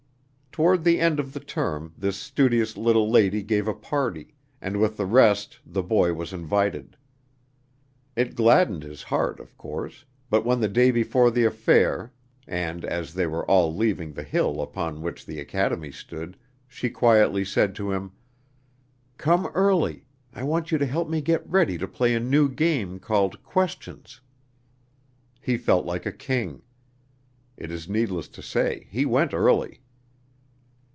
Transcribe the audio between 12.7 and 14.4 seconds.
as they were all leaving the